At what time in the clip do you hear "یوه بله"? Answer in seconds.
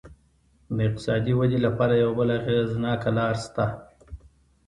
2.03-2.35